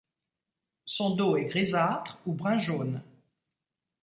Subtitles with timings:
[0.85, 3.03] Son dos est grisâtre ou brun-jaune.